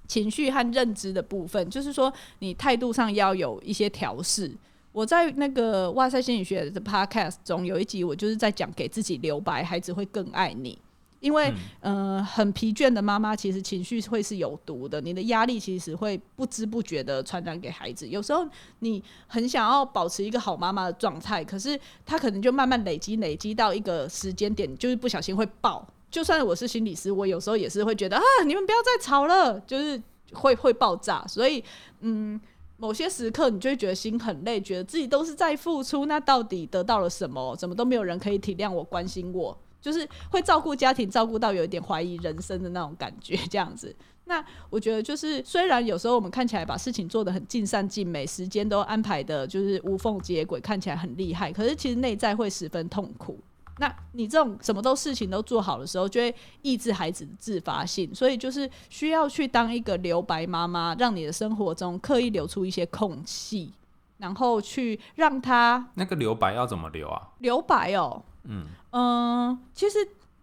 [0.07, 4.51] 情绪和认知的部分，就是说你态度上要有一些调试。
[4.91, 10.77] 我在那个哇塞心理学的 podcast 中有一集，我就是在讲给自己留白，孩子会更爱你。
[11.19, 11.51] 因为，
[11.81, 15.01] 嗯，很疲倦的妈妈其实情绪会是有毒的。
[15.01, 18.07] 你的压力其实会不知不觉的传染给孩子。
[18.07, 18.47] 有时候
[18.79, 25.85] 你很想要保持一个好妈妈的状态，可是她可能就慢慢累积累积到一个时间点，就是不小心会爆。
[26.09, 30.01] 就算我是心理师，我有时候也是会觉得啊，你们不要再吵了，就是
[30.33, 31.25] 会会爆炸。
[31.27, 31.63] 所以，
[31.99, 32.39] 嗯，
[32.77, 37.55] 某些时刻你就会觉得心很累，觉得自己都是在付出，那到底得到了什么？
[37.57, 39.57] 怎么都没有人可以体谅我、关心我？
[39.81, 43.95] 就是会照顾家庭，照顾到有一点怀疑人生的那种感觉，这样子。
[44.25, 53.39] 那我觉得就是，虽然有时候我们看起来把事情做得很尽善尽美，时间都安排的就是无缝接轨，看起来很厉害，可是其实内在会十分痛苦。
[53.79, 63.71] 那你这种什么都事情都做好的时候，就会抑制孩子的自发性，所以就是需要去当一个留白妈妈，让你的生活中刻意留出一些空隙，
[64.17, 67.29] 然后去让它那个留白要怎么留啊？
[67.39, 68.23] 留白哦。
[68.43, 69.97] 嗯嗯，其实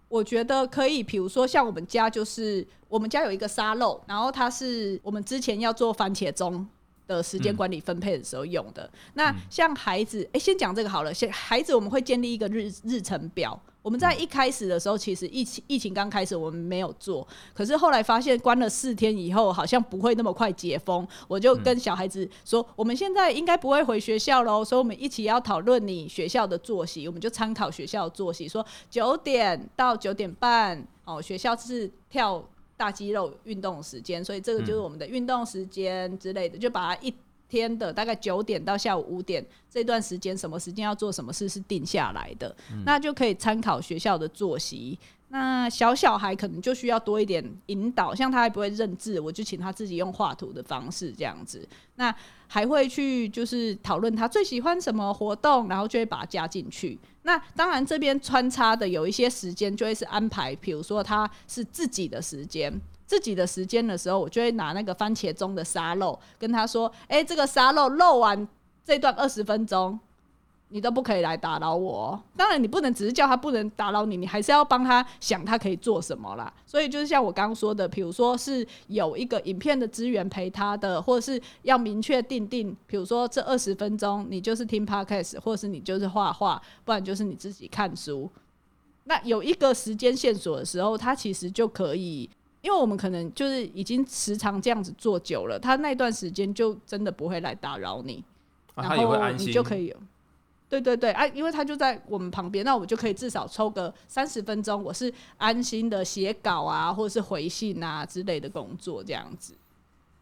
[0.09, 6.67] 我觉得可以，比如说像我们家就是我们家有一个沙漏，然后它是我们之前要做番茄钟
[7.07, 8.89] 的时间管理分配的时候用的。
[9.15, 11.13] 那像孩子，哎，先讲这个好了。
[11.13, 13.59] 先孩子我们会建立一个日日程表。
[13.85, 17.29] 我们在一开始的时候，其实疫情疫情刚开始，我们没有做。
[17.53, 21.07] 可是后来发现关了四天以后，好像不会那么快解封。
[21.29, 27.07] 我就跟小孩子说，我们现在应该不会回学校喽，所以我们一起要讨论你学校的作息。
[27.07, 32.43] 我们就参考学校的作息，说九点到九点半，哦，学校是跳
[32.79, 37.13] 大肌肉运动时间，所以这个就是我们的运动时间之类的，就把它一。
[37.49, 44.99] 天的大概九点到下午五点这段时间，什么时间要做什么事是定下来的，那就可以参考学校的作息。
[45.29, 51.67] 那小小孩可能就需要多一点引导，像他还不会认字，我就请他自己用画图的方式这样子。
[51.97, 52.15] 那
[52.47, 56.97] 还会去就是讨论他最喜欢什么活动，然后就会把它加进去。
[57.23, 62.73] 那当然这边穿插的有一些时间就会是安排，比如说他是自己的时间。
[63.07, 68.49] 自己的时间的时候，我就会拿那个番茄钟的沙漏跟他说：“哎，这个沙漏漏完
[68.85, 69.99] 这段二十分钟，
[70.69, 72.19] 你都不可以来打扰我。
[72.37, 76.53] 当然，你不能只是叫他不能打扰你，你还是要帮他想他可以做什么啦。
[76.67, 88.31] 所以就是像我刚刚说的，比如说是有一个影片的资源陪他的，或是要明确定定，比如说这二十分钟你就是听 podcast，或者是你就是画画，不然就是你自己看书。
[89.05, 92.29] 那有一个时间线索的时候，他其实就可以。”
[92.65, 98.25] 因为我们可能就是已经时常这样子做久了，他那段时间就真的不会来打扰你，
[98.75, 99.95] 然后你就可以，
[100.67, 109.55] 对对对，啊，因为他就在我们旁边，那我们就可以至少抽个三十分钟，我是安心的写稿啊，或者是回信啊之类的工作这样子。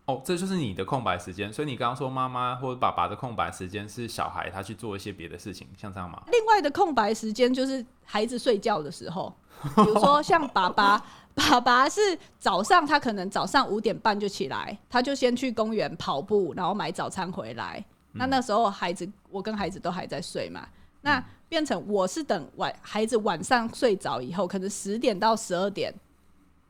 [0.06, 6.20] 哦，这就是你的空白时间，所以你刚刚说妈妈或者爸爸的空白时间是小孩他去做一些别的事情，像这样吗？
[6.26, 9.32] 另外的空白时间就是孩子睡觉的时候，
[9.76, 11.00] 比如说像爸爸。
[11.34, 12.00] 爸爸是
[12.38, 17.84] 早上，他可能早上五点半就起来，他就先去公园跑步，然后买早餐回来。
[18.12, 20.68] 那那时候孩子，我跟孩子都还在睡嘛。
[21.00, 25.92] 那变成我是等晚孩子晚上睡着以后，可能十点到十二点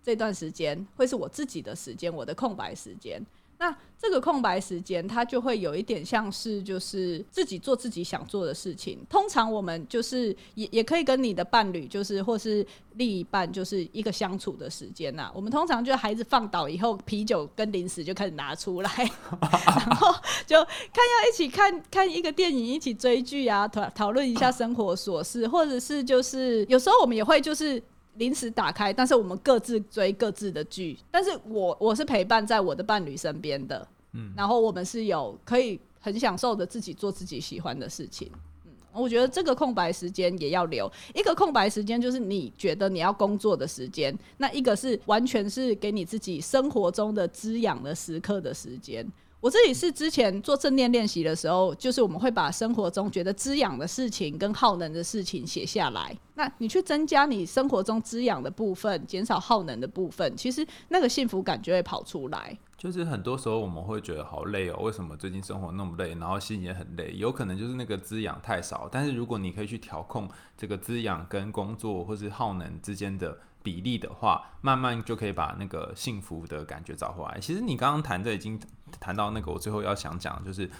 [0.03, 3.21] 这段时间会是我自己的时间，我的空白时间。
[3.63, 8.99] 那这个空白时间，它就会有一点像是就是自己做自己想做的事情。
[9.09, 15.31] 通常我们就是也也可以跟你的伴侣，就是或是另一半，就是一个相处的时间呐。
[15.33, 18.91] 我们通常就孩子放倒以后，啤酒跟零食就开始拿出来，
[19.41, 20.13] 然后
[20.45, 27.81] 就看要一起看看一个电影，一起追剧啊，讨讨论一下生活琐事，或者是就是有时候我们也会就是。
[28.15, 30.99] 临时打开，但是我们各自追各自的剧。
[31.11, 38.31] 但是我我是陪伴在我的伴侣身边的，嗯，然后我们是有可以很享受的自己做自己喜欢的事情。
[38.65, 44.17] 嗯，我觉得这个空白时间也要留一个空白时间，就是你觉得你要工作的时间。
[44.37, 49.07] 那一个是完全是给你自己生活中的滋养的时刻的时间。
[49.43, 56.16] 我自己是之前做正念练习的时候，就是我们会把生活中觉得滋养的事情跟耗能的事情写下来。
[56.34, 62.57] 那你去增加你生活中滋养的部分，减少耗能的部分，其实那个幸福感就会跑出来。
[62.78, 67.12] 就是很多时候我们会觉得好累哦，为什么最近生活那么累，然后心也很累？
[67.16, 68.88] 有可能就是那个滋养太少。
[68.93, 73.36] 但是如果你可以去调控这个滋养跟工作或是耗能之间的。
[73.63, 77.39] 比例的话，慢慢就可以把那个幸福的感觉找回来。
[77.41, 78.61] 其实你刚刚谈的已经
[79.01, 80.71] 谈到那个，我最后要想讲，就是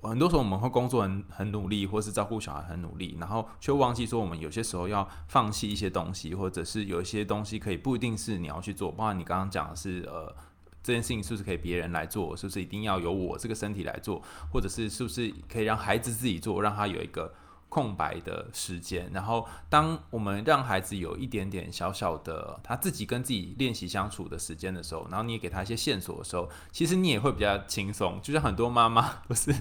[0.00, 8.90] 很多时候我们会工作很很努力，或是照顾小孩很努力，然后却忘记说我们有些时候要放弃一些东西，或者是有一些东西可以不一定是你要去做。
[8.90, 10.34] 包括你刚刚讲的是呃，
[10.82, 12.36] 这件事情是不是可以别人来做？
[12.36, 14.22] 是不是一定要由我这个身体来做？
[14.52, 17.34] 或者是是不是可以让孩子自己做，让他有一个。
[17.68, 28.18] 空白的时间，然后当我们让孩子有一点点小小的他自己跟自己练习相处的时间的时候，然后你也给他一些线索的时候，其实你也会比较轻松。
[28.22, 29.54] 就像很多妈妈不是，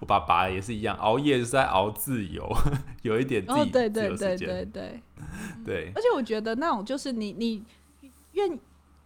[0.00, 2.50] 我爸爸也是一样，熬夜就是在熬自由，
[3.02, 4.16] 有一点自己自由时间。
[4.16, 5.02] 对对对对对
[5.64, 5.92] 对。
[5.94, 7.62] 而且我觉得那种就是你你
[8.32, 8.58] 愿。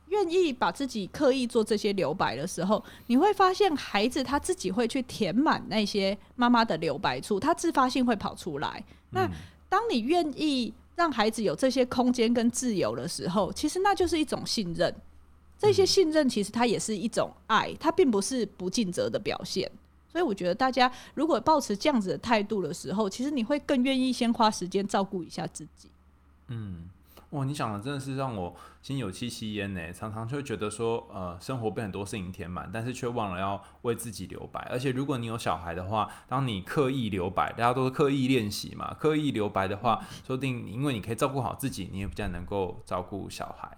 [0.09, 8.85] 愿意把自己刻意做这些留白的时候，你会发现孩子他自己会去填满那些妈妈的留白处，他自发性会跑出来。
[9.11, 9.29] 那
[9.69, 14.95] 当你愿意让孩子有这些空间跟自由的时候，其实那就是一种信任。
[15.59, 19.71] 这些信任其实它也是一种爱，它并不是不尽责的表现。
[20.13, 25.89] 所以我觉得大家如果保持这样子的态度的时候，其实你会更愿意先花时间照顾一下自己。
[26.49, 26.89] 嗯。
[27.31, 29.93] 哇，你讲的真的是让我心有戚戚焉呢。
[29.93, 34.61] 常常就会觉得说，呃，生活被很多事情填满，但是却忘了要为自己留白。
[34.71, 43.77] 而且如果你有小孩的话，当你刻意留白，大家都是刻意练习嘛，刻意留白的话，说不定因为你可以照顾好自己，你也比较能够照顾小孩。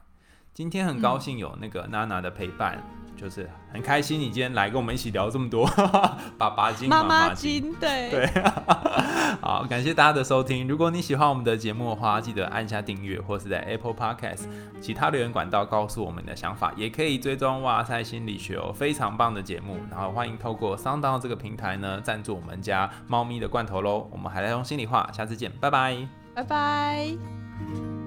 [0.56, 2.82] 今天很高兴有那个娜娜的陪伴，
[3.14, 5.66] 就是很开心你今天来跟我们一起聊这么多
[6.38, 8.42] 爸爸经、妈妈妈经，对 对，
[9.42, 10.66] 好，感谢大家的收听。
[10.66, 14.46] 如果你喜欢我们的节目的话，记得按下订阅，或是在 Apple Podcast
[14.80, 19.76] 其他留言管道告诉我们的想法，也可以追踪哇塞心理学哦，非常棒的节目。
[19.90, 24.08] 然后欢迎透过 Sound 这个平台呢赞助我们家猫咪的罐头喽。
[24.10, 25.98] 我们还在用心里话，下次见，拜拜，
[26.34, 28.05] 拜拜。